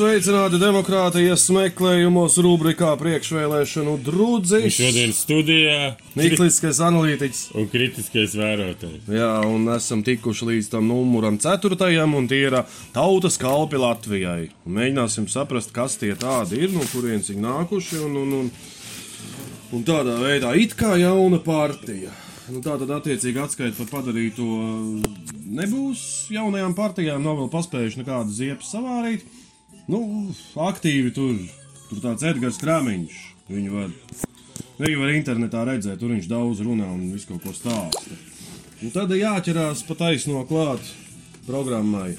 [0.00, 4.72] sveicināti demokrātijas meklējumos, rubrikā priekšvēlēšanu Un drudzis.
[4.72, 7.42] šodien studijā Nikliskais analītiķis.
[7.60, 9.10] un kritiskais vērotājs.
[9.12, 12.56] Jā, un esam tikuši līdz tam numuram ceturtajam, un tie ir
[12.94, 14.48] tautas kalpi Latvijai.
[14.64, 18.50] Un mēģināsim saprast, kas tie tādi ir, no kurienes viņi nākuši, un, un, un,
[19.76, 22.14] un tādā veidā it kā jauna partija.
[22.50, 24.46] Nu, tā tad attiecīgi atskaita par padarīto
[25.60, 26.00] nebūs.
[26.34, 29.28] Jaunajām partijām nav vēl paspējuši nekādas ziepes savārīt.
[29.90, 30.30] Nu,
[30.68, 31.34] aktīvi tur,
[31.88, 33.14] tur tāds Edgars Krāmiņš.
[33.50, 33.88] Viņu var,
[34.78, 38.18] viņu var internetā redzēt, tur viņš daudz runā un visu kaut ko stāsta.
[38.80, 40.84] Un tad jāķerās pa taisno klāt
[41.48, 42.12] programmai.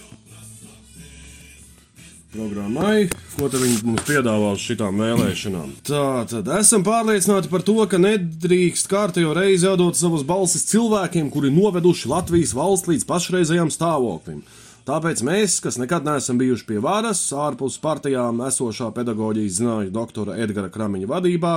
[2.32, 5.72] Programmai, ko tad viņi mums piedāvā uz šitām vēlēšanām.
[5.88, 11.52] Tā tad esam pārliecināti par to, ka nedrīkst kārtējo reizi jādod savas balsis cilvēkiem, kuri
[11.56, 14.44] noveduši Latvijas valsts līdz pašreizējam stāvoklim.
[14.82, 20.72] Tāpēc mēs, kas nekad neesam bijuši pie varas, ārpus partijām esošā pedagoģijas zinātņu doktora Edgara
[20.74, 21.52] Kramiņa vadībā,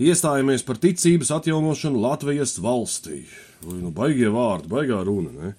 [0.00, 3.26] iestājamies par ticības atjaunošanu Latvijas valstī.
[3.66, 5.52] Vai nu baigie vārdi, baigā runa, ne?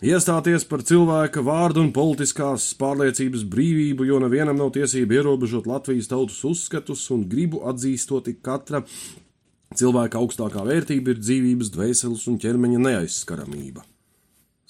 [0.00, 6.38] Iestāties par cilvēka vārdu un politiskās pārliecības brīvību, jo nevienam nav tiesība ierobežot Latvijas tautas
[6.48, 8.80] uzskatus un gribu atzīstot ik katra
[9.76, 13.84] cilvēka augstākā vērtība ir dzīvības, dvēseles un ķermeņa neaizskaramība.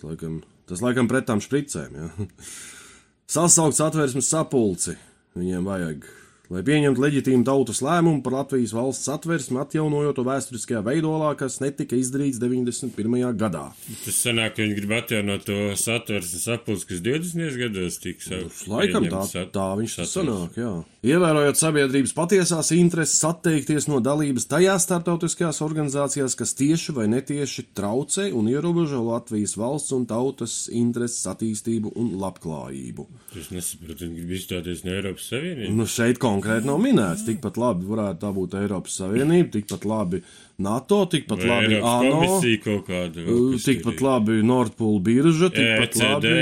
[0.02, 2.28] Laikam, tas laikam pret tām špricēm, ja?
[3.34, 4.96] Sasaukts atvērsmes sapulci
[5.38, 6.06] viņiem vajag,
[6.50, 11.94] lai pieņemtu leģitīmu tautas lēmumu par Latvijas valsts atversmi, atjaunojot to vēsturiskajā veidolā, kas netika
[11.94, 13.36] izdarīts 91.
[13.38, 13.68] gadā.
[14.04, 17.58] Tas sanāk, ka viņi grib atjaunot to satversmes sapulci, kas 20.
[17.60, 18.64] gados tika saukts.
[18.70, 20.16] Laikam tā, sat- tā viņš satversmes.
[20.16, 20.72] sanāk, jā.
[21.10, 28.26] Ievērojot sabiedrības patiesās intereses, atteikties no dalības tajās starptautiskajās organizācijās, kas tieši vai netieši traucē
[28.36, 33.06] un ierobežo Latvijas valsts un tautas intereses attīstību un labklājību.
[33.38, 35.70] Es nesaprotu, viņi grib izstāties no Eiropas Savienības.
[35.78, 37.22] Nu, šeit konkrēti nav minēts.
[37.28, 40.18] Tikpat labi varētu tā būt Eiropas Savienība, tikpat labi
[40.60, 42.40] NATO, tikpat Vai labi ANO,
[42.84, 43.22] kāda.
[43.22, 44.02] uh, tikpat ir?
[44.04, 46.32] labi Nordpūl birža, tikpat ECD, labi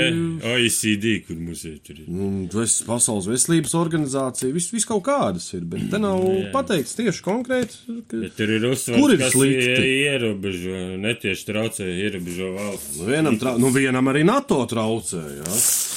[0.49, 2.01] OECD, kur mums ir ir.
[2.09, 6.19] Un ves- Pasaules veselības organizācija, viss vis kaut kādas ir, bet te nav
[6.51, 7.77] pateikts tieši konkrēti.
[8.09, 9.77] ka- Bet tur ir Kur uzsvars, ir kas slikti?
[9.77, 12.97] ie- ierobežo, netieši traucē, ierobežo valsts.
[12.97, 13.55] Nu, Vienam, tra...
[13.57, 15.21] nu, vienam arī NATO traucē.
[15.37, 15.88] Jā.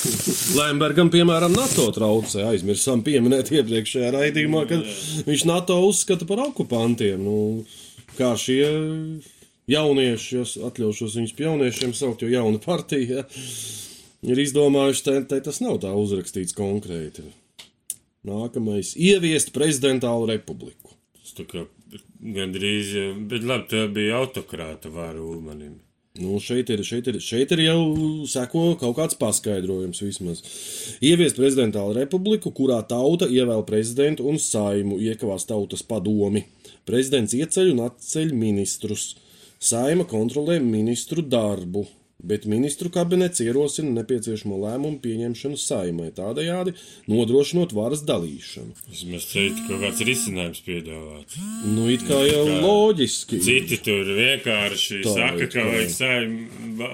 [0.57, 2.47] Lembergam, piemēram, NATO traucē.
[2.51, 4.87] Aizmirsām pieminēt iepriekšējā raidījumā, kad
[5.29, 7.23] viņš NATO uzskata par okupantiem.
[7.23, 7.37] Nu,
[8.19, 8.65] kā šie
[9.71, 13.27] jaunieši, es atļaušos viņus par jauniešiem saukt, jo jauna partija ja,
[14.27, 17.29] ir izdomājuši, te, te tas nav tā uzrakstīts konkrēti.
[18.27, 20.97] Nākamais- ieviest prezidentālu republiku.
[21.23, 21.65] Tas tā kā
[22.23, 22.93] gandrīz,
[23.31, 25.79] bet labi, tā bija autokrāta varu manim.
[26.21, 27.79] Nu, šeit, ir, šeit, ir, šeit ir jau
[28.29, 30.43] seko kaut kāds paskaidrojums vismaz.
[31.01, 36.45] Ieviest prezidentālu republiku, kurā tauta ievēl prezidentu un saimu, iekavās tautas padomi.
[36.85, 39.07] Prezidents ieceļ un atceļ ministrus.
[39.57, 41.87] Saima kontrolē ministru darbu,
[42.23, 46.75] bet ministru kabinets ierosina nepieciešamo lēmumu pieņemšanu saimai, tādējādi
[47.11, 48.77] nodrošinot varas dalīšanu.
[48.91, 51.39] Vismaz šeit kaut kāds risinājums piedāvāts.
[51.67, 53.41] Nu, it kā jau loģiski.
[53.43, 56.37] Citi tur vienkārši Tā saka, ka vajag saim,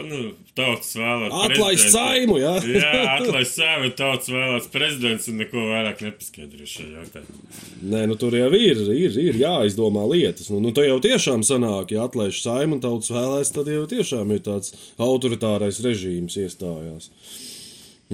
[0.09, 0.23] nu,
[0.59, 1.35] tautas vēlēt.
[1.49, 2.55] Atlaist saimu, jā?
[2.79, 7.53] Jā, atlaist saimu, tautas vēlēts prezidents un neko vairāk nepaskaidro šajā jautājumā.
[7.93, 10.49] Nē, nu tur jau ir, ir, ir jāizdomā lietas.
[10.53, 14.35] Nu, nu tā jau tiešām sanāk, ja atlaiž saimnu un tautas vēlēs, tad jau tiešām
[14.35, 14.75] ir tāds
[15.19, 17.11] autoritārais režīms iestājās.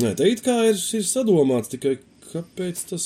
[0.00, 1.98] Nē, te it kā ir, ir sadomāts tikai,
[2.32, 3.04] kāpēc tas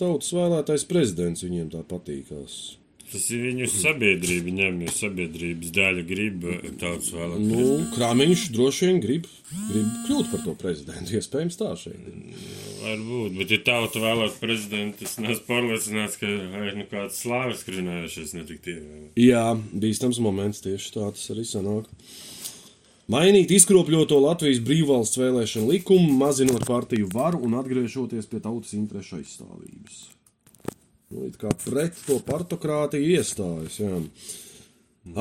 [0.00, 2.76] tautas vēlētais prezidents viņiem tā patīkās.
[3.06, 7.44] Tas ir viņu sabiedrība, ņem, jo sabiedrības daļa grib eh, tautas vēlēt.
[7.46, 9.28] Nu, Krāmiņš droši vien grib,
[9.70, 11.14] grib kļūt par to prezidentu.
[11.14, 12.16] Iespējams, tā šeit ir.
[12.82, 18.34] Varbūt, bet ja tauta vēlēt prezidentu, tas nes pārliecināts, ka ir nu kāds slāvis runājušies
[18.40, 18.76] netik tie.
[19.22, 21.86] Jā, bīstams moments tieši tā tas arī sanāk.
[23.06, 30.00] Mainīt izkropļoto Latvijas brīvvalsts vēlēšanu likumu, mazinot partiju varu un atgriežoties pie tautas interešu aizstāvības.
[31.14, 33.78] Nu, it kā pret to partokrātiju iestājas.
[33.78, 34.00] Jā.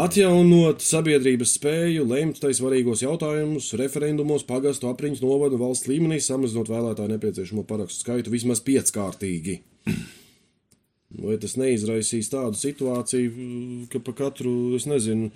[0.02, 7.12] Atjaunot sabiedrības spēju lemt tai svarīgos jautājumus, referendumos, pagastu apriņķu novadu valsts līmenī, samazinot vēlētāju
[7.14, 9.60] nepieciešamo parakstu skaitu vismaz pieckārtīgi.
[11.22, 15.30] Vai tas neizraisīs tādu situāciju, ka pa katru, es nezinu,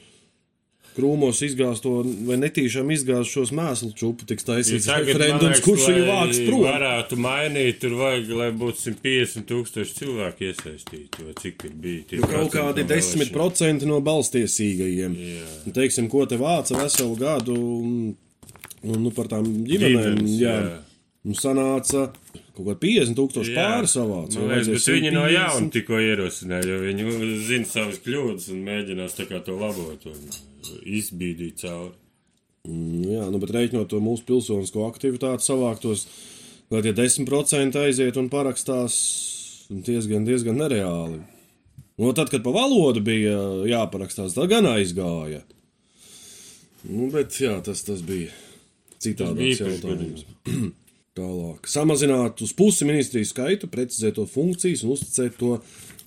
[1.00, 1.96] krūmos izgāsto
[2.28, 6.63] vai netīšām izgāzt šos mēslu čupu, tiks taisīts man referendums, kurš viņu vāks prom?
[6.68, 12.04] varētu mainīt, tur vajag, lai būtu 150 tūkstoši cilvēku iesaistīti, vai cik tur bija.
[12.19, 13.31] Nu, Kaut kādi no vēlēšanām.
[13.31, 15.18] 10% no balstiesīgajiem.
[15.66, 17.96] Un, Teiksim, ko te vāca veselu gadu, un,
[18.84, 20.19] un nu, par tām ģimenēm.
[20.19, 20.60] Ģimenes, Jā.
[20.68, 20.78] jā.
[21.28, 22.06] Un sanāca
[22.56, 23.63] kaut kā 50 tūkstoši Jā.
[23.63, 24.36] pāri savāc.
[24.40, 29.18] Man liekas, bet viņi no jauna tikko ierosināja, jo viņi zina savas kļūdas un mēģinās
[29.18, 30.22] tā kā to labot un
[30.83, 31.95] izbīdīt cauri.
[32.69, 36.06] Nu, jā, nu, bet reiķinot to mūsu pilsonisko aktivitāti savāktos,
[36.73, 38.97] lai tie 10% aiziet un parakstās
[39.69, 41.21] diezgan, diezgan nereāli.
[42.00, 45.41] Nu, tad, kad pa valodu bija jāparakstās, tad gan aizgāja.
[46.88, 48.31] Nu, bet jā, tas, tas bija
[49.03, 50.27] citādāks jautājums.
[51.19, 51.67] Tālāk.
[51.67, 55.57] Samazināt uz pusi ministriju skaitu, precizēt to funkcijas un uzticēt to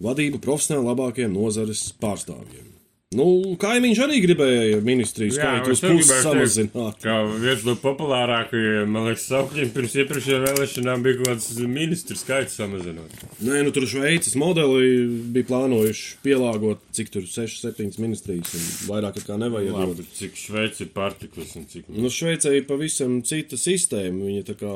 [0.03, 2.72] vadību profesionāli labākajiem nozares pārstāvjiem.
[3.17, 3.27] Nu,
[3.61, 7.01] kaimiņš arī gribēja ministriju skaitu uz pusi samazināt.
[7.03, 12.57] Kā viens no populārākajiem, man liekas, saukļiem pirms iepriekšējām vēlēšanām bija kaut kāds ministru skaits
[12.61, 13.19] samazinot.
[13.45, 15.05] Nē, nu tur Šveices modeli
[15.35, 19.77] bija plānojuši pielāgot, cik tur 6, 7 ministrijas un vairāk kā nevajag.
[19.77, 21.91] Labi, cik Šveici ir partikusi un cik.
[21.93, 24.23] Nu, Šveicē ir pavisam cita sistēma.
[24.23, 24.73] Viņa tā kā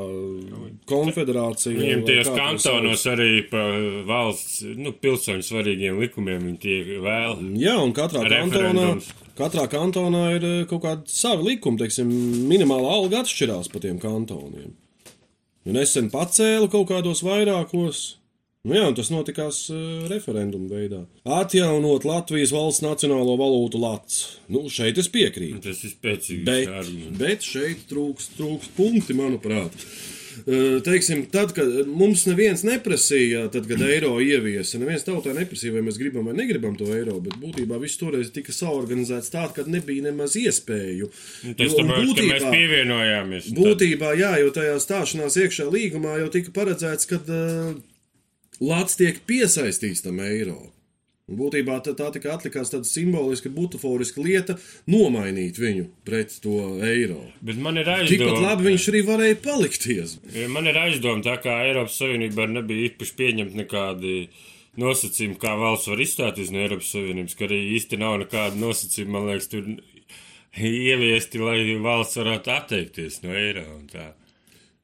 [0.91, 1.75] konfederācija.
[1.77, 3.65] Viņiem to kantonos arī pa
[4.09, 7.41] valsts, nu, pilsoņu svarīgiem likumiem viņi tie vēl.
[7.61, 8.91] Jā, un katrā kantonā,
[9.39, 11.81] katrā kantonā ir eh, kaut kāda sava likuma.
[11.83, 12.11] Teiksim,
[12.51, 14.75] minimāla alga atšķirās pa tiem kantoniem.
[15.67, 18.05] Un nesen pacēla kaut kādos vairākos.
[18.67, 21.05] Nu jā, tas notikās uh, referenduma veidā.
[21.37, 24.41] Atjaunot Latvijas valsts nacionālo valūtu lats.
[24.51, 25.61] Nu, šeit es piekrītu.
[25.69, 29.71] Tas ir spēcīgs Bet, bet šeit trūkst, trūkst punkti, manuprāt.
[29.71, 30.16] Uh,
[30.87, 35.99] Teiksim, tad, kad mums neviens neprasīja, tad, kad eiro ieviesa, neviens tautā neprasīja, vai mēs
[36.01, 40.37] gribam vai negribam to eiro, bet būtībā viss toreiz tika saorganizēts tā, ka nebija nemaz
[40.41, 41.11] iespēju.
[41.57, 43.51] Tas Jo, tāpēc, ka mēs pievienojāmies.
[43.57, 47.77] Būtībā, jā, jo tajā stāšanās iekšā līgumā jau tika paredzēts, ka uh,
[48.61, 50.61] Latvijas tiek piesaistīts tam eiro.
[51.27, 54.55] Būtībā tā, tā tikai atlikās tāda simboliska, butaforiska lieta
[54.87, 56.53] nomainīt viņu pret to
[56.87, 57.19] eiro.
[57.43, 58.43] Bet man ir Tikpat aizdoma.
[58.45, 60.13] labi viņš arī varēja palikties.
[60.55, 64.15] Man ir aizdoma, tā kā Eiropas Savienībā nebija īpaši pieņemt nekādi
[64.79, 69.27] nosacījumi, kā valsts var izstāties no Eiropas Savienības, ka arī īsti nav nekāda nosacījuma, man
[69.33, 69.67] liekas, tur
[70.63, 74.13] ieviesti, lai valsts varētu atteikties no eiro un tā.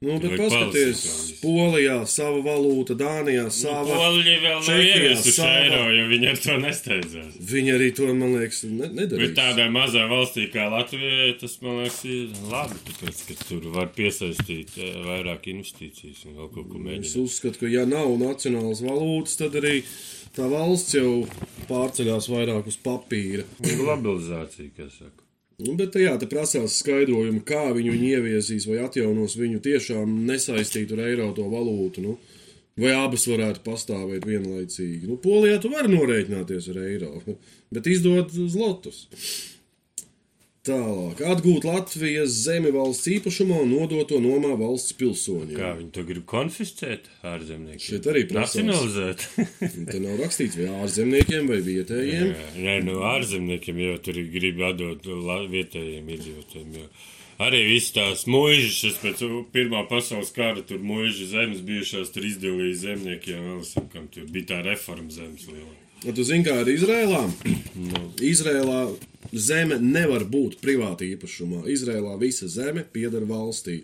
[0.02, 1.10] Nu, bet vēl visu.
[1.42, 3.86] Polijā sava valūta, Dānijā sava.
[3.86, 5.60] Polija vēl nav Čehijā ieviesuši sava.
[5.62, 7.36] eiro, jo viņi ar to nesteidzās.
[7.52, 9.34] Viņi arī to, man liekas, ne, Bet nedarīja.
[9.38, 14.74] tādai mazai valstī kā Latvijai tas, man liekas, ir labi, tāpēc, ka tur var piesaistīt
[14.82, 17.16] eh, vairāk investīcijas un vēl kaut ko Es mēģināt.
[17.22, 19.84] uzskatu, ka ja nav nacionālas valūtas, tad arī
[20.34, 21.26] tā valsts jau
[21.70, 23.46] pārceļās vairāk uz papīra.
[23.62, 25.21] Globalizācija, kas saka.
[25.62, 30.98] Nu, bet jā, te prasās skaidrojumi, kā viņi viņu ieviesīs vai atjaunos viņu tiešām nesaistītu
[30.98, 32.04] ar eiro to valūtu.
[32.04, 32.16] Nu.
[32.82, 35.04] Vai abas varētu pastāvēt vienlaicīgi?
[35.10, 37.10] Nu, Polijā tu vari norēķināties ar eiro,
[37.74, 39.04] bet izdod zlotus.
[40.62, 45.56] Tālāk, atgūt Latvijas zemi valsts īpašumā un nodot to nomā valsts pilsoņiem.
[45.58, 47.82] Kā viņi to grib konfiscēt ārzemniekiem?
[47.82, 48.62] Šeit arī prasās.
[48.62, 49.24] Nacionalizēt.
[49.90, 52.30] Te nav rakstīts, vai ārzemniekiem vai vietējiem.
[52.30, 55.10] Jā, Nē, no ārzemniekiem jau tur grib atdot
[55.50, 56.78] vietējiem iedzīvotājiem.
[56.78, 56.86] jo
[57.42, 63.48] Arī viss tās mūžas, pēc Pirmā pasaules kara tur mūža zemes bijušās, tur izdalīja zemniekiem,
[63.48, 65.74] vēl kam tur bija tā reforma zemes liela.
[66.06, 67.24] Ja tu zini, kā ir Izrēlā?
[68.30, 68.78] Izrēlā
[69.30, 71.64] zeme nevar būt privāta īpašumā.
[71.72, 73.82] Izrēlā visa zeme pieder valstī.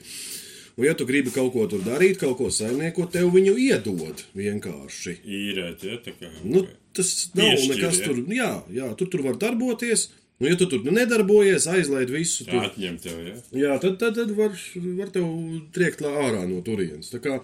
[0.78, 5.16] Un, ja tu gribi kaut ko tur darīt, kaut ko saimniekot, tev viņu iedod vienkārši.
[5.26, 6.30] Īrēt, ja, tā kā.
[6.44, 6.62] Nu,
[6.94, 8.06] tas nav Piešķir, nekas ja?
[8.06, 8.22] tur.
[8.30, 10.08] Jā, jā, tu tur var darboties.
[10.38, 12.46] Nu, ja tu tur nedarbojies, aizlaid visu.
[12.46, 13.34] Tur, Atņemt tev, ja?
[13.58, 14.54] Jā, tad, tad, tad var,
[15.00, 15.26] var tev
[15.74, 17.10] triekt ārā no turienes.
[17.10, 17.40] Tā kā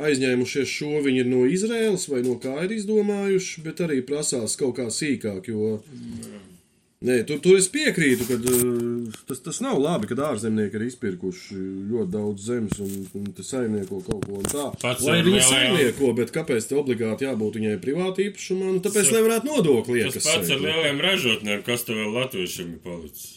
[0.00, 4.74] aizņēmušies šo viņi ir no Izraēlas vai no kā ir izdomājuši, bet arī prasās kaut
[4.80, 5.52] kā sīkāk.
[5.54, 5.78] Jo,
[7.00, 11.56] Nē, tur, tur es piekrītu, ka uh, tas, tas nav labi, kad ārzemnieki ir izpirkuši
[11.88, 14.76] ļoti daudz zemes un, un saimnieko kaut ko tādu.
[14.82, 18.74] Pats Lai viņi saimnieko, bet kāpēc te obligāti jābūt viņai privāti īpašumā?
[18.74, 20.28] Nu, tāpēc nevarētu nodokli Tas iekas.
[20.28, 23.30] pats ar lieliem ražotnēm, kas tev vēl latviešiem ir palicis.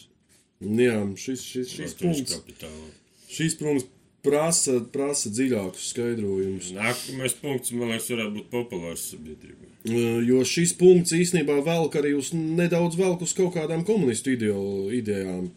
[0.60, 2.92] Jā, šis, šis, šis Latvijas punkts, kapitāla.
[3.32, 3.88] šis punkts
[4.24, 6.72] prasa, prasa dziļākus skaidrojumus.
[6.76, 9.70] Nākamais punkts, man liekas, varētu būt populārs sabiedrībā.
[9.84, 14.88] Uh, Jo šis punkts īstenībā velk arī uz nedaudz velk uz kaut kādām komunistu ideo,
[14.96, 15.50] idejām.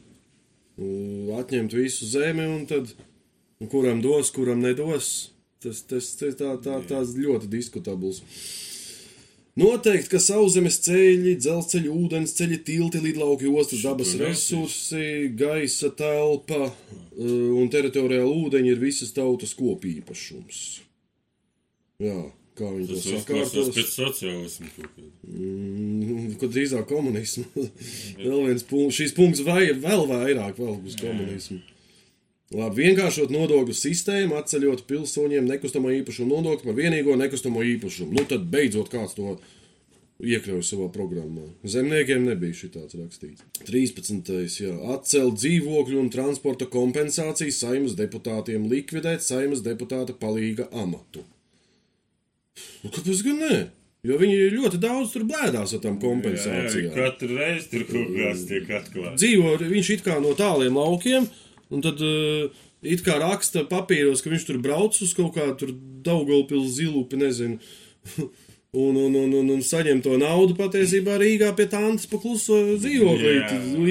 [0.77, 5.31] Uh, Atņemt visu zemi un tad nu, kuram dos, kuram nedos.
[5.63, 8.21] Tas, tas, tas tā, tā, tās ļoti diskutabls.
[9.57, 16.73] Noteikti, ka sauszemes ceļi, dzelzceļi, ūdens ceļi, tilti, lidlauki, ostas, dabas resursi, gaisa telpa uh,
[17.57, 20.59] un teritoriāla ūdeņi ir visas tautas kopīpašums.
[22.05, 22.19] Jā,
[22.59, 23.71] kā viņi to Tas sakārtos.
[23.73, 25.09] pēc sociālismu kaut kāda.
[25.31, 27.47] Mm, Ko drīzāk komunismu.
[28.21, 28.99] vēl viens punkts.
[29.01, 31.63] Šīs punkts vai vēl vairāk vēl uz komunismu.
[32.55, 38.13] Labi, vienkāršot nodokļu sistēmu, atceļot pilsoņiem nekustamo īpašumu nodokli par vienīgo nekustamo īpašumu.
[38.15, 39.33] Nu, tad beidzot kāds to
[40.23, 41.43] iekļauj savā programmā.
[41.67, 43.43] Zemniekiem nebija šī tāds rakstīts.
[43.67, 44.31] 13.
[44.63, 51.25] Jā, atcelt dzīvokļu un transporta kompensāciju saimnes deputātiem, likvidēt saimnes deputāta palīga amatu.
[52.81, 53.57] Nu, kāpēc gan ne?
[54.07, 56.93] Jo viņi ļoti daudz tur blēdās ar tām Jā, kompensācijām.
[56.95, 59.19] katru reizi tur kaut kāds tiek atklāts.
[59.19, 61.27] dzīvo viņš it kā no tāliem laukiem,
[61.73, 62.49] un tad uh,
[62.81, 65.73] it kā raksta papīros, ka viņš tur brauc uz kaut kādu
[66.05, 67.61] Daugopils zilupi, nezinu.
[68.77, 73.31] Un, un, un, un, un saņem to naudu patiesībā Rīgā pie tādas pakluso dzīvoklī,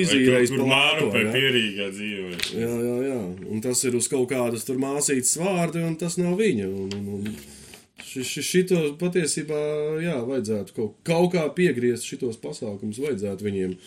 [0.03, 1.31] izīrējis par pa vai jā.
[1.33, 2.37] pierīgā dzīvē.
[2.61, 3.17] Jā, jā, jā.
[3.49, 6.69] Un tas ir uz kaut kādas tur māsītas vārdi, un tas nav viņa.
[6.69, 9.63] Un, un, un ši, ši, šito patiesībā,
[10.05, 13.75] jā, vajadzētu kaut, kaut kā piegriezt šitos pasākumus, vajadzētu viņiem.
[13.75, 13.81] Un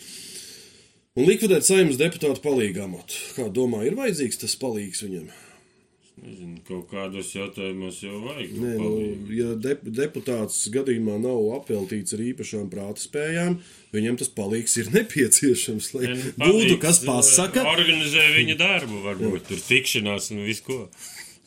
[1.26, 3.20] likvidēt saimnes deputātu palīgāmatu.
[3.36, 5.30] Kā domā, ir vajadzīgs tas palīgs viņam?
[6.20, 8.50] Nezinu, kaut kādos jautājumos jau vajag.
[8.60, 9.30] Nē, nu, palīgu.
[9.38, 9.72] ja de,
[10.02, 13.56] deputāts gadījumā nav apveltīts ar īpašām prāta spējām,
[13.96, 17.64] viņam tas palīgs ir nepieciešams, lai Nē, nu, būtu kas pasaka.
[17.72, 20.78] Organizē viņa darbu, varbūt tur tikšanās un visu ko.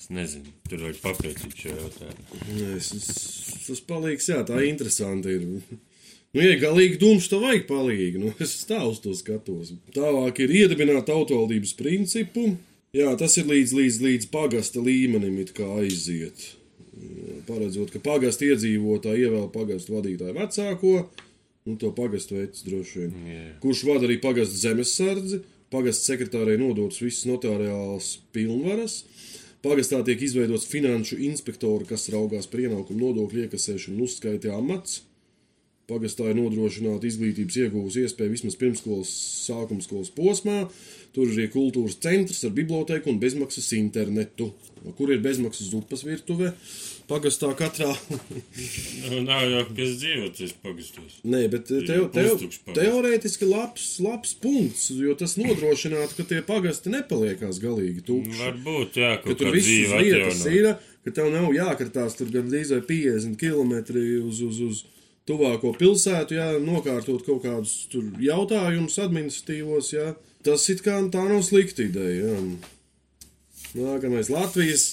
[0.01, 2.41] Es nezinu, tur vajag papētīt šo jautājumu.
[2.57, 5.43] Nē, es- Tas palīgs, jā, tā interesanti ir.
[6.33, 8.19] Nu, ja galīgi dūms, tad vajag palīgu.
[8.23, 9.75] Nu, es tā uz to skatos.
[9.93, 12.55] Tālāk ir iedibināt autovaldības principu.
[12.97, 16.47] Jā, tas ir līdz, līdz, līdz pagasta līmenim, kā aiziet.
[17.45, 20.95] Paredzot, ka pagasta iedzīvotāji ievēl pagastu vadītāju vecāko,
[21.67, 23.15] nu, to pagastu veids droši vien.
[23.29, 23.45] Jā.
[23.61, 25.41] Kurš vada arī pagastu zemesardzi,
[25.73, 29.03] pagastu sekretārai nodotas visas notariālās pilnvaras.
[29.63, 35.01] Pagastā tiek izveidots finanšu inspektori, kas raugās par ienākumu nodokļu iekasēšanu un uzskaiti amats.
[35.83, 39.09] Pagastā ir nodrošināta izglītības iegūs iespēja vismaz pirmskolas
[39.49, 40.61] sākuma skolas posmā.
[41.13, 44.47] Tur ir arī kultūras centrs ar biblioteku un bezmaksas internetu,
[44.97, 46.53] kur ir bezmaksas zupas virtuve.
[47.09, 47.91] Pagastā katrā.
[49.03, 51.17] Nu, nav jau kas dzīvot, es pagastos.
[51.27, 52.77] Nē, bet te, te, pustukšs pagasts.
[52.79, 58.39] teorētiski labs, labs punkts, jo tas nodrošinātu, ka tie pagasti nepaliekās galīgi tukši.
[58.39, 60.71] Varbūt, jā, ka tur viss vietas ir,
[61.03, 63.75] ka tev nav jākartās tur gandrīz vai 50 km
[64.23, 64.81] uz, uz, uz
[65.29, 70.11] tuvāko pilsētu, jā, nokārtot kaut kādus tur jautājumus administratīvos, jā.
[70.43, 72.41] Tas it kā tā nav slikta ideja, jā.
[73.73, 74.89] Nākamais Latvijas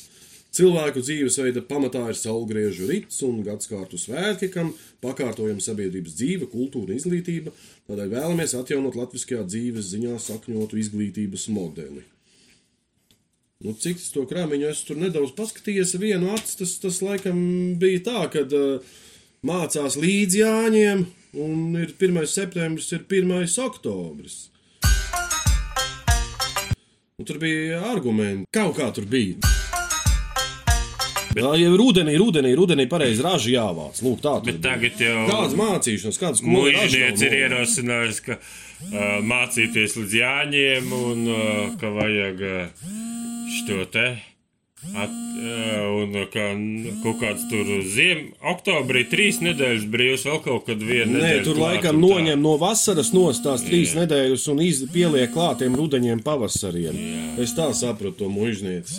[0.54, 4.72] cilvēku dzīvesveida pamatā ir saulgriežu rits un gadskārtu svētki, kam
[5.04, 7.52] pakārtojama sabiedrības dzīve, kultūra izglītība.
[7.90, 12.06] Tādēļ vēlamies atjaunot latviskajā dzīves ziņā sakņotu izglītības modeli.
[13.60, 17.40] Nu, cik tas to krāmiņu es tur nedaudz paskatījos, vienu acu tas, tas laikam
[17.80, 18.94] bija tā, ka uh,
[19.47, 21.04] mācās līdz Jāņiem,
[21.40, 22.26] un ir 1.
[22.28, 23.47] septembris, ir 1.
[23.64, 24.49] oktobris.
[27.20, 29.40] Un tur bija argumenti, kaut kā tur bija.
[31.30, 34.00] Jā, jau rudenī, rudenī, rudenī pareizi ražu jāvāc.
[34.02, 40.16] Lūk, tā tur tagad jau Kādas mācīšanas, kādas Mūžnieks ir ierosinājusi, ka uh, mācīties līdz
[40.18, 41.44] jāņiem un uh,
[41.80, 42.90] ka vajag uh,
[43.61, 44.09] šo te.
[44.80, 50.80] At, uh, un n- kaut kāds tur ziem, oktobrī trīs nedēļas brīvs, vēl kaut kad
[50.80, 54.00] viena Nē, tur klāt laikam noņem no vasaras nost tās trīs Jā.
[54.06, 56.96] nedēļas un iz, pieliek klātiem rudeņiem pavasariem.
[56.96, 57.26] Jā.
[57.44, 58.96] Es tā sapratu to mužnieces.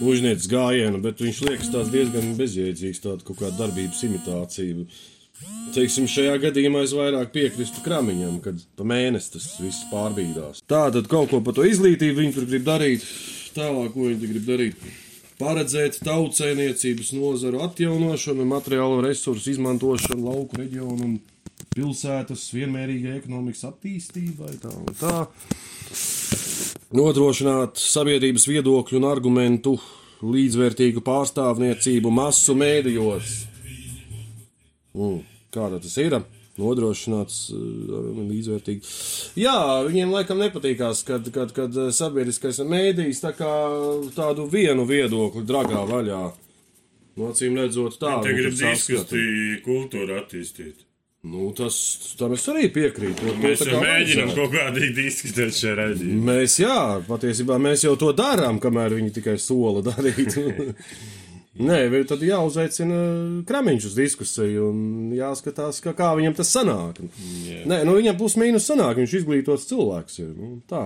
[0.00, 4.86] Mužnieces gājienu, bet viņš liekas tāds diezgan bezjēdzīgs, tāda kaut kāda darbības imitācija.
[5.74, 10.62] Teiksim, šajā gadījumā es vairāk piekrītu kramiņam, kad pa mēnesi tas viss pārbīdās.
[10.70, 13.04] Tā tad kaut ko par to izglītību viņi tur grib darīt.
[13.58, 14.88] Tālāk, ko viņi grib darīt?
[15.38, 21.12] Paredzēt tautsēniecības nozaru atjaunošanu, materiālo resursu izmantošanu lauku reģionu un
[21.74, 24.56] pilsētas vienmērīgai ekonomikas attīstībai.
[24.62, 25.14] Tā un tā.
[26.98, 29.76] Nodrošināt sabiedrības viedokļu un argumentu
[30.26, 33.36] līdzvērtīgu pārstāvniecību masu mēdījos.
[34.98, 35.22] Mm,
[35.54, 36.18] kāda tas ir?
[36.58, 38.92] Nodrošināts uh, līdzvērtīgi.
[39.40, 43.54] Jā, viņiem laikam nepatīkās, kad, kad, kad uh, sabiedriskais mēdījis tā kā
[44.16, 46.26] tādu vienu viedokli dragā vaļā.
[47.18, 50.84] No acīm redzot, tā Te grib diskusiju kultūru attīstīt.
[51.28, 51.74] Nu, tas
[52.14, 53.24] tam es arī piekrītu.
[53.26, 56.20] to Mēs jau mēģinām kaut kādīgi diskutēt šajā raidījumā.
[56.28, 56.76] Mēs, jā,
[57.08, 60.38] patiesībā mēs jau to darām, kamēr viņi tikai sola darīt.
[61.58, 62.98] Nē, vai tad jāuzaicina
[63.48, 64.82] kramiņš uz diskusiju un
[65.16, 67.00] jāskatās, kā, kā viņam tas sanāk.
[67.42, 67.64] Jā.
[67.66, 70.28] Nē, nu viņam plus mīnus sanāk, viņš izglītots cilvēks ir.
[70.38, 70.84] Nu, tā.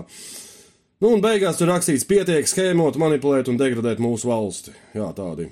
[1.02, 4.72] Nu, un beigās tur rakstīts, pietiek schēmot, manipulēt un degradēt mūsu valsti.
[4.96, 5.50] Jā, tādi.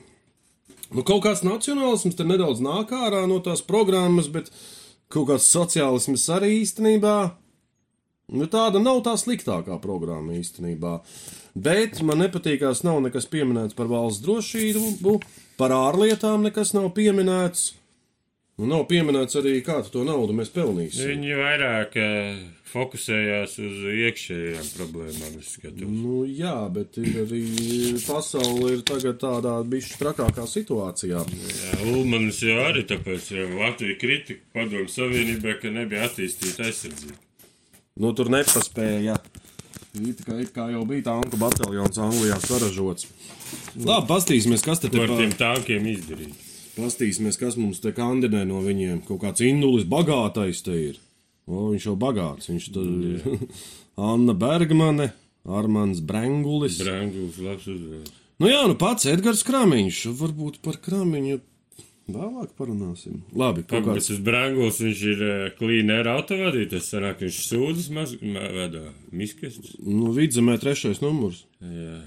[0.91, 4.49] Nu, kaut kāds nacionālisms te nedaudz nāk ārā no tās programmas, bet
[5.12, 7.19] kaut kāds sociālisms arī īstenībā.
[8.31, 11.00] Nu, tāda nav tā sliktākā programma īstenībā.
[11.54, 15.19] Bet man nepatīkās, nav nekas pieminēts par valsts drošību,
[15.59, 17.73] par ārlietām nekas nav pieminēts.
[18.61, 21.07] Un nav pieminēts arī, kā tu to naudu mēs pelnīsim.
[21.09, 25.38] Viņi vairāk eh, fokusējās uz iekšējām problēmām.
[25.88, 27.40] Nu, jā, bet ir arī
[28.04, 31.25] pasaule ir tagad tādā bišķi trakākā situācijā.
[31.25, 37.16] Jā, Ulmanis jau arī tāpēc, ja Latvija kritika padomu savienībai, ka nebija attīstīta aizsardzība.
[38.00, 39.16] Nu, tur nepaspēja.
[39.90, 43.09] It kā, it kā jau bija tanku bataljons Anglijā saražots.
[43.75, 46.47] Labi, pastīsimies, kas te Ko ar tiem tankiem izdarīt?
[46.76, 49.02] Pastīsimies, kas mums te kandidē no viņiem.
[49.09, 51.00] Kaut kāds indulis bagātais te ir.
[51.50, 52.52] O, viņš jau bagāts.
[52.52, 53.42] Viņš tur
[54.12, 55.11] Anna Bergmane,
[55.42, 56.78] Armāns Brengulis.
[56.85, 58.14] Branguls, labs uzvārds.
[58.40, 60.04] Nu jā, nu pats Edgars Kramiņš.
[60.16, 61.42] Varbūt par Kramiņu
[62.14, 63.20] vēlāk parunāsim.
[63.35, 64.07] Labi, Kāpēc kāds.
[64.09, 65.23] tas Branguls, viņš ir
[65.59, 69.77] klīnera autovadītājs, sanāk, viņš sūdzas maz, ma- vedā miskastus.
[69.85, 71.44] Nu, vidzemē trešais numurs.
[71.62, 72.01] Jā.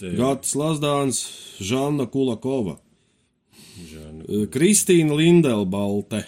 [0.00, 1.20] Te, Gatis Lazdāns,
[1.60, 2.78] Žanna Kulakova,
[3.92, 4.24] Žāna.
[4.28, 6.24] eh, Kristīna Lindelbalte.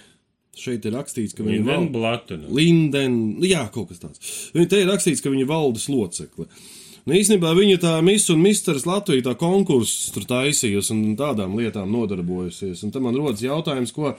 [0.59, 2.49] Šeit ir rakstīts, ka viņa Linden val- Blatena.
[2.51, 4.19] Linden, jā, kaut kas tāds.
[4.53, 6.47] Viņa te ir rakstīts, ka viņa ir valdes locekle.
[7.09, 11.89] Nu, īstenībā viņa tā Miss un Misters Latvija tā konkursus tur taisījusi un tādām lietām
[11.89, 12.83] nodarbojusies.
[12.85, 14.11] Un te man rodas jautājums, ko,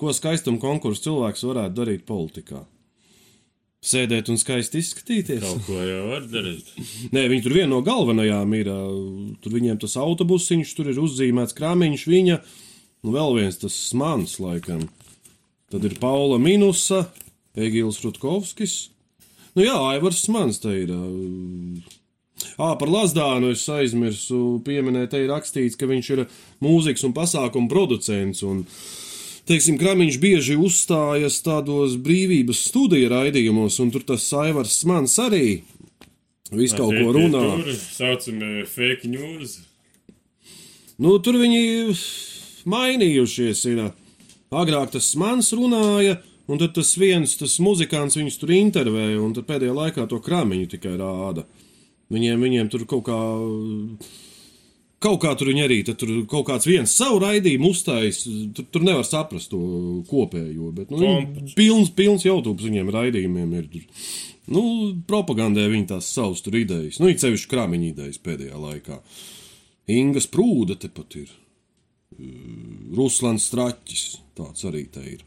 [0.00, 2.62] ko skaistuma konkursu cilvēks varētu darīt politikā.
[3.84, 5.44] Sēdēt un skaisti izskatīties.
[5.44, 6.72] Kaut ko jau var darīt.
[7.14, 8.72] Nē, viņi tur viena no galvenajām ir.
[9.44, 12.40] Tur viņiem tas autobusiņš, tur ir uzzīmēts krāmiņš, viņa,
[13.04, 14.88] un vēl viens tas smans, laikam.
[15.68, 17.04] Tad ir Paula Minusa,
[17.60, 18.86] Egīls Rutkovskis.
[19.52, 20.96] Nu jā, Aivars Smans te ir.
[22.58, 26.24] Ā, par Lazdānu es aizmirsu pieminēt, te ir rakstīts, ka viņš ir
[26.64, 28.42] mūzikas un pasākumu producents.
[28.46, 28.64] Un,
[29.48, 35.62] teiksim, Kramiņš bieži uzstājas tādos brīvības studiju raidījumos, un tur tas Aivars Smans arī
[36.50, 37.44] visu kaut ko runā.
[37.62, 39.58] Tur saucamie fake news.
[40.98, 41.94] Nu, tur viņi
[42.68, 43.64] mainījušies.
[43.70, 43.88] Ir.
[44.48, 46.16] Agrāk tas mans runāja,
[46.48, 50.70] un tad tas viens, tas muzikants viņus tur intervēja, un tad pēdējā laikā to krāmiņu
[50.72, 51.44] tikai rāda.
[52.12, 53.18] Viņiem, viņiem tur kaut kā.
[54.98, 58.24] Kaut kā tur viņi arī tur kaut kāds viens savu raidījumu uztais.
[58.56, 59.60] Tur, tur nevar saprast to
[60.08, 60.72] kopējo.
[60.74, 61.54] Bet, nu, Kompats.
[61.58, 63.68] pilns, pilns YouTube viņiem raidījumiem ir.
[63.74, 63.84] Tur.
[64.48, 64.62] Nu,
[65.06, 66.98] propagandē viņi tās savas tur idejas.
[67.02, 68.98] Nu, it sevišķi krāmiņa idejas pēdējā laikā.
[69.92, 71.30] Inga Sprūda tepat ir.
[72.96, 74.08] Ruslans Straķis.
[74.38, 75.22] Tāds arī te ir.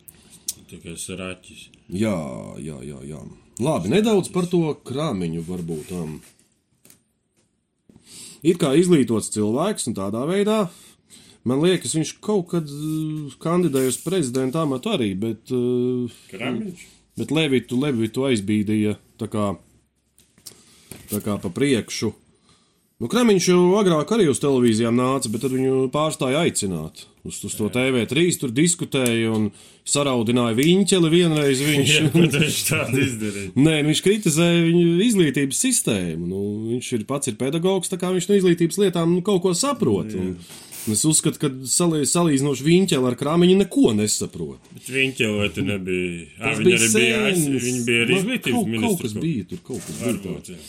[0.71, 1.69] Tikai saraķis.
[1.91, 2.17] Jā,
[2.63, 2.99] jā, jā.
[3.07, 3.23] jā.
[3.61, 5.95] Labi, nedaudz par to krāmiņu varbūt.
[5.95, 6.19] Um.
[8.47, 10.63] Ir kā izglītots cilvēks, un tādā veidā
[11.47, 16.85] man liekas, viņš kaut kad uh, kandidēja uz prezidenta amatu arī, bet, uh, Kramiņš.
[17.21, 19.51] bet Levitu, Levitu aizbīdīja tā kā,
[21.11, 22.13] tā kā pa priekšu.
[23.01, 27.07] Nu, Kramiņš jau agrāk arī uz televīzijām nāca, bet tad viņu pārstāja aicināt.
[27.25, 29.47] Uz, uz to TV3 tur diskutēja un
[29.89, 31.63] saraudināja viņķeli vienreiz.
[31.65, 33.53] Viņš, Jā, viņš tādu izdarīja.
[33.57, 36.29] Nē, nu, viņš kritizēja viņu izglītības sistēmu.
[36.29, 36.41] Nu,
[36.75, 40.13] viņš ir pats ir pedagogs, tā kā viņš no izglītības lietām nu, kaut ko saprot.
[40.17, 40.35] Un,
[40.93, 44.61] es uzskatu, ka salī, salīdzinoši viņķeli ar krāmiņu neko nesaprot.
[44.77, 44.93] Bet
[45.25, 46.29] jau vai tu nebija.
[46.37, 49.03] Ā, Tas Viņi bija arī bija, viņi bija arī izglītības kaut, kaut ministrs.
[49.07, 50.13] kas bija tur, kaut kas bija.
[50.13, 50.61] Varbūt, jā.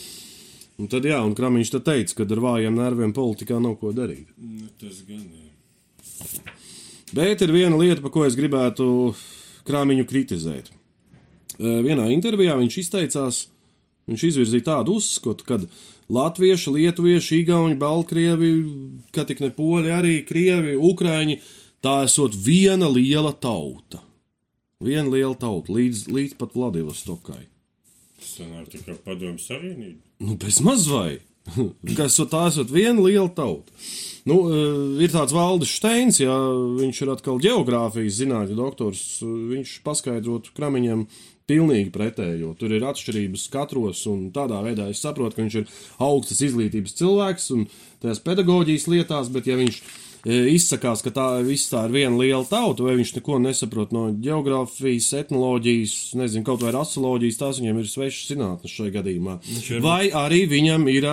[0.81, 4.31] Un tad, jā, un krāmiņš tad teica, ka ar vājiem nerviem politikā nav ko darīt.
[4.41, 5.43] Nu, Tas gan, jā.
[7.13, 8.85] Bet ir viena lieta, par ko es gribētu
[9.67, 10.71] krāmiņu kritizēt.
[10.73, 13.43] E, Vienā intervijā viņš izteicās,
[14.09, 15.59] viņš izvirzīja tādu uzskatu, ka
[16.13, 18.51] latvieši, lietuvieši, igauni, baltkrievi,
[19.13, 21.37] ka tik ne poļi, arī krievi, ukraini,
[21.85, 24.01] tā esot viena liela tauta.
[24.83, 27.52] Viena liela tauta, līdz, līdz pat Vladivostokai.
[28.33, 30.01] Sanāk tā kā padomu savienība.
[30.23, 31.19] Nu, bez maz vai.
[31.97, 33.71] kas ir tās ir viena liela tauta.
[34.23, 40.53] Nu, eh, ir tāds Valdis Steins, ja viņš ir atkal geogrāfijas zinātņu doktors, viņš paskaidrotu
[40.55, 41.07] kramiņam
[41.49, 42.53] pilnīgi pretējo.
[42.59, 45.67] Tur ir atšķirības katros, un tādā veidā es saprotu, ka viņš ir
[45.99, 47.67] augstas izglītības cilvēks un
[48.03, 49.83] tās pedagoģijas lietās, bet ja viņš e,
[50.23, 55.09] izsakās, ka tā viss tā ir viena liela tauta, vai viņš neko nesaprot no geogrāfijas,
[55.19, 59.39] etnoloģijas, nezinu, kaut vai rasoloģijas, tās viņam ir svešas zinātnes šajā gadījumā.
[59.83, 61.09] Vai arī viņam ir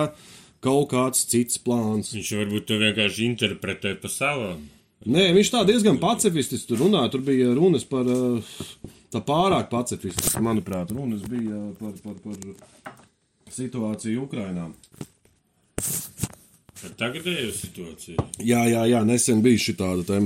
[0.63, 2.13] kaut kāds cits plāns.
[2.15, 4.61] Viņš varbūt to vienkārši interpretē pa savām.
[5.01, 7.09] Nē, viņš tā diezgan pacifistis tur runāja.
[7.15, 14.69] Tur bija runas par tā pārāk pacifistisku, manuprāt, runas bija par, par, par situāciju Ukrainā.
[16.97, 18.27] Tagadējo situāciju.
[18.41, 20.21] Jā, jā, jā, nesen bija šī tāda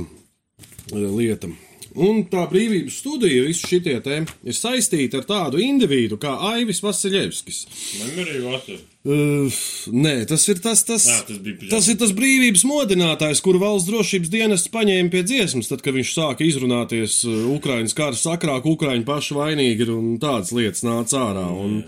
[0.93, 1.51] lieta.
[1.95, 7.61] Un tā brīvības studija, visi šie te ir saistīti ar tādu individu kā Aivis Vasiljevskis.
[8.01, 8.81] Memory Water.
[9.05, 9.59] Uh,
[9.95, 14.33] nē, tas ir tas, tas, Jā, tas tas ir tas brīvības modinātājs, kuru valsts drošības
[14.33, 19.07] dienests paņēma pie dziesmas, tad, kad viņš sāka izrunāties uh, Ukraiņas kara sakrā, ka Ukraiņi
[19.07, 21.45] paši vainīgi ir un tādas lietas nāca ārā.
[21.63, 21.79] Un,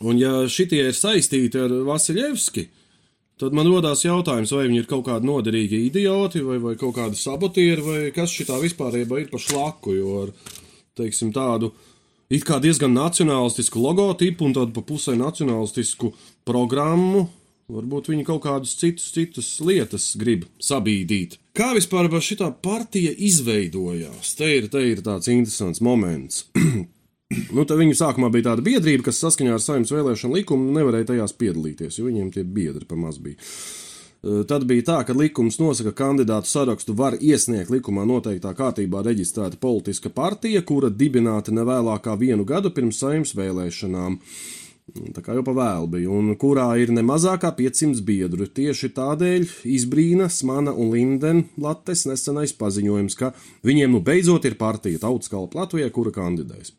[0.00, 2.70] un ja šitie ir saistīti ar Vasiljevski,
[3.40, 7.18] tad man rodās jautājums, vai viņi ir kaut kādi noderīgi idioti, vai, vai kaut kādi
[7.18, 10.34] sabotieri, vai kas šitā vispārībā ir pa šlaku, jo ar,
[10.98, 11.72] teiksim, tādu
[12.32, 16.14] it kā diezgan nacionālistisku logotipu un tādu pa pusē nacionālistisku
[16.48, 17.28] programmu.
[17.74, 21.38] Varbūt viņi kaut kādus citus, citus lietas grib sabīdīt.
[21.56, 24.34] Kā vispār šī partija izveidojās?
[24.36, 26.44] Te ir, te ir tāds interesants moments.
[27.54, 31.98] Nu, viņu sākumā bija tāda biedrība, kas saskaņā ar saimnes vēlēšanu likumu nevarēja tajās piedalīties,
[31.98, 33.38] jo viņiem tie biedri pamaz bija.
[34.24, 39.02] Eh, Tad bija tā, ka likums nosaka, ka kandidātu sarakstu var iesniegt likumā noteiktā kārtībā
[39.04, 44.20] reģistrēta politiska partija, kura dibināta ne vēlākā vienu gadu pirms saimnes vēlēšanām.
[45.16, 48.44] Tā kā jau pa vēlu bija, un kurā ir ne mazākā 500 biedru.
[48.44, 53.32] Tieši tādēļ izbrīna Smana un Lindenlates nesenais paziņojums, ka
[53.64, 56.74] viņiem nu beidzot ir partija Tautas kalpa Latvijā, kura kandidēs.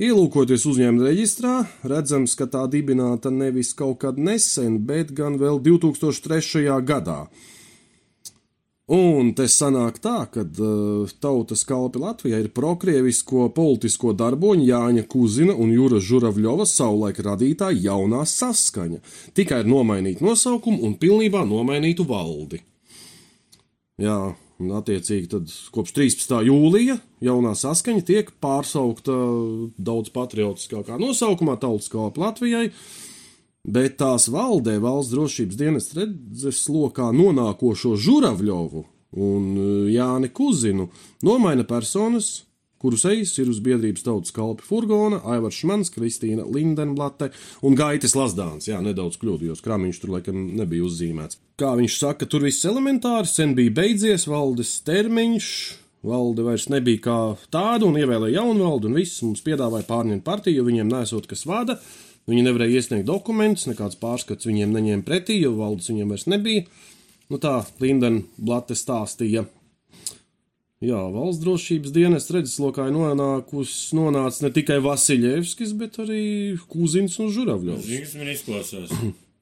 [0.00, 6.62] Ielūkoties uzņēmuma reģistrā, redzams, ka tā dibināta nevis kaut kad nesen, bet gan vēl 2003.
[6.88, 7.26] gadā.
[8.90, 15.54] Un te sanāk tā, ka uh, tautas kalpi Latvijā ir prokrievisko politisko darboņu Jāņa Kuzina
[15.54, 18.98] un Jūra Žuravļova savulaik radītā jaunā saskaņa.
[19.36, 22.64] Tikai ir nomainīta nosaukumu un pilnībā nomainītu valdi.
[24.00, 26.34] Jā, un attiecīgi tad kopš 13.
[26.46, 29.16] jūlija jaunā saskaņa tiek pārsaukta
[29.80, 32.68] daudz patriotiskākā nosaukumā Tautas kalpa Latvijai.
[33.60, 38.86] Bet tās valdē valsts drošības dienas redzes lokā nonākošo Žuravļovu
[39.20, 40.88] un e, Jāni Kuzinu
[41.26, 42.46] nomaina personas,
[42.80, 47.30] kuru sejas ir uz biedrības tautas kalpi furgona, Aivars Šmans, Kristīna Lindenblate
[47.66, 48.70] un Gaitis Lazdāns.
[48.70, 51.40] Jā, nedaudz kļūdījos, krāmiņš tur laikam nebija uzzīmēts.
[51.60, 55.52] Kā viņš saka, tur viss elementāri, sen bija beidzies valdes termiņš,
[56.00, 57.16] Valde vairs nebija kā
[57.52, 61.44] tāda, un ievēlēja jaunu valdi, un viss mums piedāvāja pārņemt partiju, jo viņiem nesot kas
[61.44, 61.76] vada.
[62.30, 66.64] Viņi nevarēja iesniegt dokumentus, nekāds pārskats viņiem neņēma pretī, jo valdes viņiem vairs nebija.
[67.30, 69.44] Nu tā Lindena Blate stāstīja.
[70.80, 76.22] Jā, valsts drošības dienas redzeslokā ir nonākusi, nonācis ne tikai Vasiljevskis, bet arī
[76.72, 77.84] Kuzins un Žuravļovs.
[77.84, 78.94] Zini, kas man izklausās,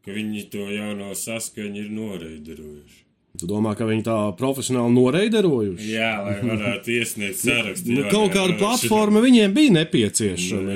[0.02, 2.98] ka viņi to jauno saskaņu ir noreiderojuši.
[3.38, 5.86] Tu domā, ka viņi tā profesionāli noreiderojuši?
[5.92, 7.94] Jā, lai varētu iesniegt sarakstu.
[7.94, 10.74] Nu, kaut kāda platforma viņiem bija nepieciešama.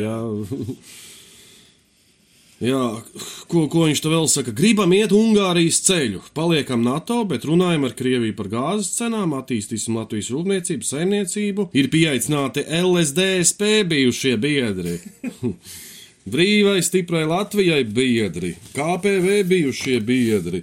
[2.62, 2.83] Jā.
[3.51, 4.53] Ko, ko viņš te vēl saka?
[4.55, 10.31] Gribam iet Ungārijas ceļu, paliekam NATO, bet runājam ar Krieviju par gāzes cenām, attīstīsim Latvijas
[10.31, 11.66] rūpniecību, saimniecību.
[11.75, 15.01] Ir pieaicināti LSDSP bijušie biedri.
[16.33, 20.62] Brīvai, stiprai Latvijai biedri, KPV bijušie biedri.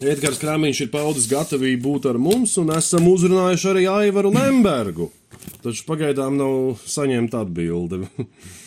[0.00, 5.12] Edgars Krāmiņš ir paudis gatavību būt ar mums, un esam uzrunājuši arī Aivaru Lembergu.
[5.62, 8.08] Taču pagaidām nav saņemta atbilde.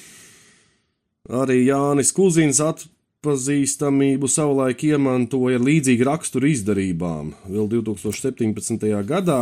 [1.32, 7.30] Arī Jānis Kuzins atpazīstamību savulaik iemantoja ar līdzīgu raksturu izdarībām.
[7.48, 8.84] Vēl 2017.
[9.08, 9.38] gadā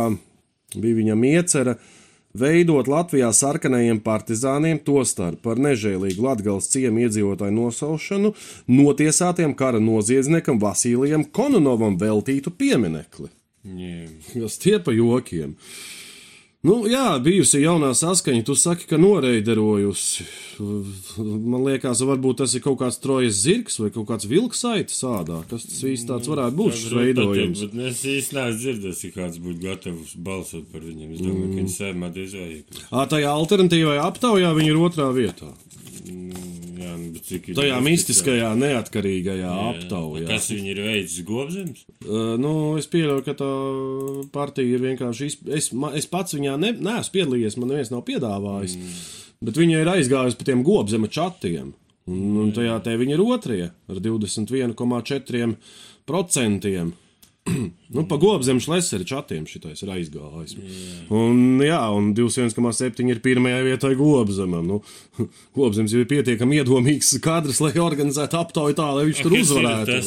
[0.76, 1.74] bija viņam iecerē
[2.38, 8.30] veidot Latvijā sarkanajiem partizāniem, tostarp par nežēlīgu Latvijas ciemu iedzīvotāju nosaušanu,
[8.70, 13.26] notiesātiem kara noziedzniekam Vasilijam Kononovam veltītu pieminekli.
[13.66, 14.06] Jā.
[14.36, 15.56] Kas tie pa jokiem?
[16.62, 20.26] Nu, jā, bijusi jaunā saskaņa, tu saki, ka noreiderojusi.
[20.62, 25.40] Man liekas, varbūt tas ir kaut kāds trojas zirgs vai kaut kāds vilksaitis sādā.
[25.50, 27.64] Kas tas īsti tāds varētu būt šis veidojums?
[27.66, 31.16] Bet es īsti neesmu dzirdējis, ka kāds būtu gatavs balsot par viņiem.
[31.16, 32.62] Es domāju, ka viņi sēmā diez vai.
[32.94, 35.50] Ā, tajā alternatīvajā aptaujā viņi ir otrā vietā.
[36.02, 40.26] Jā, nu, ir Tajā mistiskajā, neatkarīgajā aptaujā.
[40.30, 41.84] Kas viņi ir veicis gobzems?
[42.02, 43.50] Uh, nu, es pieļauju, ka tā
[44.34, 45.22] partija ir vienkārši.
[45.30, 45.34] Iz...
[45.60, 48.74] Es, ma, es pats viņā ne, neesmu piedalījies, man neviens nav piedāvājis.
[48.78, 48.84] Mm.
[49.46, 51.68] Bet viņa ir aizgājusi pa tiem gobzema čatiem.
[52.10, 56.92] Un, un tajā te viņa ir otrie ar 21,4%.
[57.94, 60.54] Nu, pa gobzemu šleseri čatiem šitais ir aizgājis.
[61.12, 64.68] Un, jā, un 21,7 ir pirmajā vietā gobzemam.
[64.68, 64.80] Nu,
[65.58, 69.98] gobzems jau ir pietiekami iedomīgs kadrs, lai organizētu aptauju tā, lai viņš tur uzvarētu.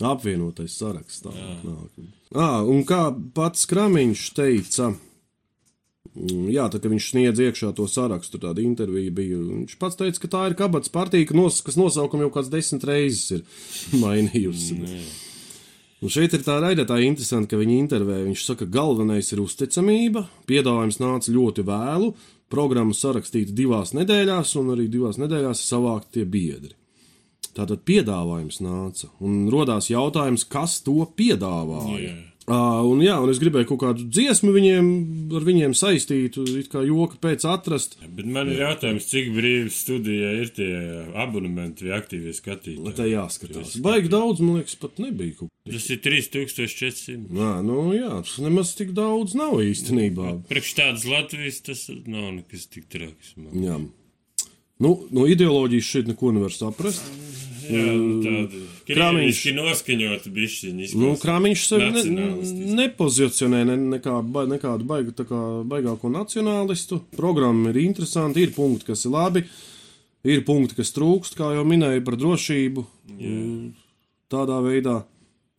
[0.00, 1.26] Apvienotais saraksts.
[1.26, 2.10] Tā, nāk.
[2.32, 4.92] À, un kā pats Kramiņš teica,
[6.14, 9.40] mm, jā, tā, kad viņš sniedz iekšā to sarakstu, tāda intervija bija.
[9.44, 13.44] Viņš pats teica, ka tā ir kabats partija, kas nosaukumu jau kāds desmit reizes ir
[14.04, 14.78] mainījusi.
[16.00, 18.22] Un šeit ir tā raidītāja interesanti, ka viņi intervē.
[18.24, 20.24] Viņš saka, ka galvenais ir uzticamība.
[20.48, 22.14] Piedāvājums nāca ļoti vēlu.
[22.50, 26.72] Programma sarakstīta divās nedēļās, un arī divās nedēļās savākt tie biedri.
[27.54, 32.00] Tātad piedāvājums nāca, un radās jautājums, kas to piedāvāja.
[32.06, 32.29] Jā.
[32.50, 34.86] Uh, un, jā, un es gribēju kaut kādu dziesmu viņiem,
[35.38, 37.94] ar viņiem saistītu, it kā joka pēc atrast.
[38.02, 40.70] Bet man ir jautājums, cik brīvi studijā ir tie
[41.22, 42.96] abonementi vai aktīvie skatītāji?
[42.98, 43.76] Tā jāskatās.
[43.84, 45.46] Baigi daudz, man liekas, pat nebija.
[45.70, 47.30] Tas ir 3400.
[47.38, 50.40] Nā, nu jā, tas nemaz tik daudz nav īstenībā.
[50.50, 53.36] Priekš tādas Latvijas tas nav nekas tik traks.
[53.38, 53.54] man.
[53.62, 53.78] Jā.
[54.80, 57.04] Nu, no ideoloģijas šeit neko nevar saprast.
[57.04, 60.88] Jā, nu tāda krāmīši noskaņota bišķiņa.
[61.00, 62.28] Nu, Krāmiņš sevi ne,
[62.80, 67.00] nepozicionē ne, nekā, ba- nekādu baigu, tā kā baigāko nacionālistu.
[67.16, 69.44] Programma ir interesanti, ir punkti, kas ir labi,
[70.24, 72.86] ir punkti, kas trūkst, kā jau minēju par drošību.
[73.16, 73.70] Mm,
[74.30, 75.00] Tādā veidā.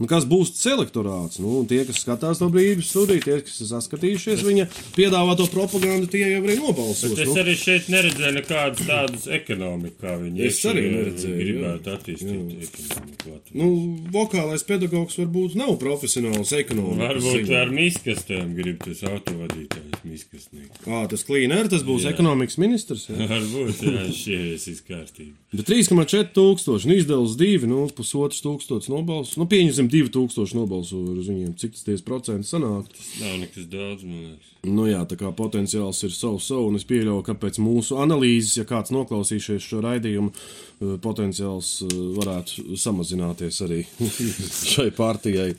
[0.02, 1.38] Un kas būs tas elektorāts?
[1.42, 6.24] Nu, tie, kas skatās no brīvības studijas, tie, kas ir saskatījušies viņa piedāvāto propagandu, tie
[6.26, 7.14] jau arī nobalsos.
[7.14, 12.66] Es Nu, arī šeit neredzēju nekādas tādas ekonomikas, kā viņi Es arī neredzēju, gribētu attīstīt
[12.66, 13.28] ekonomiku.
[13.30, 13.62] Latvijā.
[13.62, 13.68] nu,
[14.16, 17.04] vokālais pedagogs varbūt nav profesionāls ekonomikas.
[17.06, 17.62] Varbūt ziņā.
[17.62, 20.82] ar miskastēm grib tas autovadītājs miskastnieks.
[20.88, 22.16] Ā, tas klīnēr, tas būs Jā.
[22.16, 23.06] ekonomikas ministrs.
[23.12, 23.28] Jā.
[23.36, 25.38] Varbūt, jā, šie ir kārtībā.
[25.52, 29.38] Bet 3,4 tūkstoši, nu izdevums 2, nu pusotrs tūkstots nobalsu.
[29.42, 31.56] Nu, pieņemsim 2 tūkstoši nobalsu uz viņiem.
[31.60, 32.90] Cik tas ties procenti sanāk?
[33.22, 34.48] Nav nekas daudz, man liekas.
[34.62, 38.60] Nu jā, tā kā potenciāls ir savu savu, un es pieļauju, ka pēc mūsu analīzes,
[38.60, 43.82] ja kāds noklausīsies šo raidījumu, eh, potenciāls eh, varētu samazināties arī
[44.76, 45.50] šai partijai.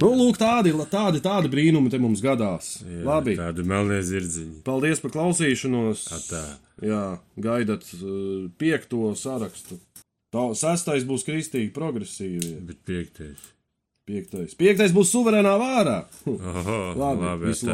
[0.00, 2.80] Nu, lūk, tādi, tādi, tādi brīnumi te mums gadās.
[2.82, 4.60] Jā, Labi, Tāda melnie zirdziņa.
[4.66, 6.04] paldies par klausīšanos.
[6.26, 6.44] Tā.
[6.82, 7.02] Jā,
[7.38, 9.78] gaidat uh, piekto sarakstu.
[10.34, 12.56] Tā, sestais būs kristīgi progresīvi.
[12.66, 13.53] Bet piektais.
[14.04, 15.94] Piektais, piektais būs suverēnā vārā.
[16.28, 17.70] Oho, Labi, labi, visu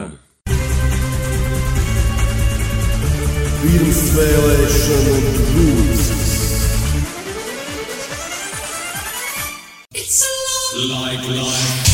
[5.51, 6.31] brūces.
[9.93, 11.89] It's a long like life.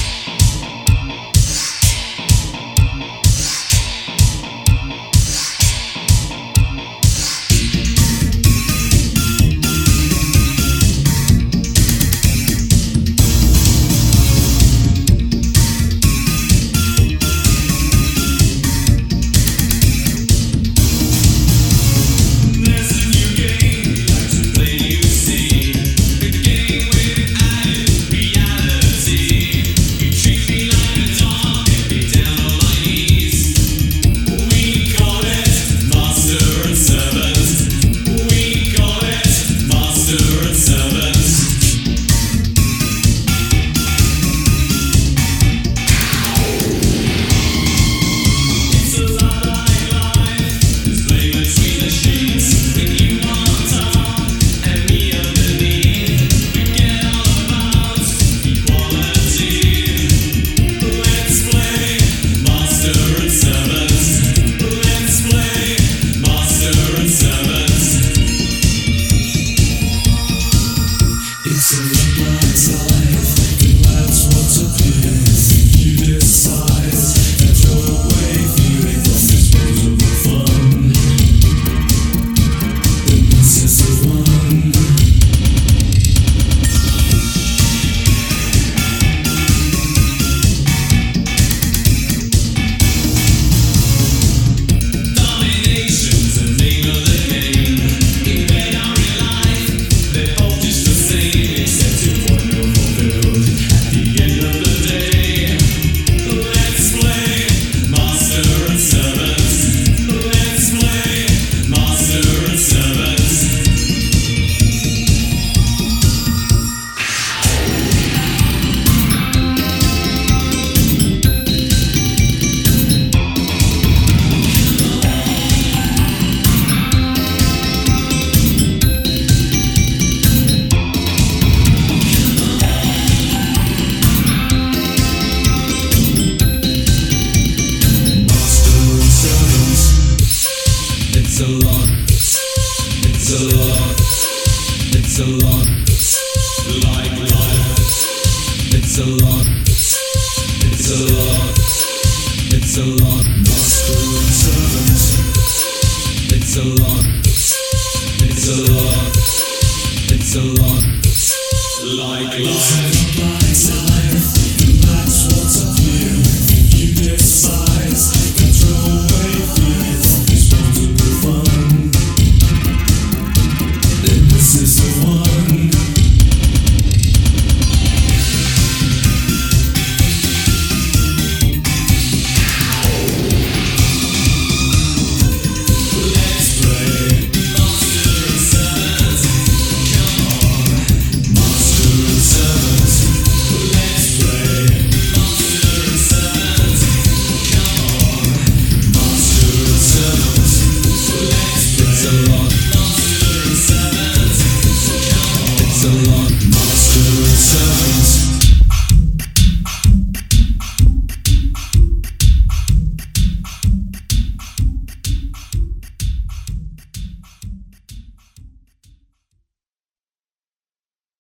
[161.94, 163.05] like life.